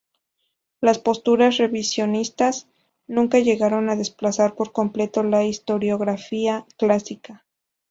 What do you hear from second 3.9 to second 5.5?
desplazar por completo la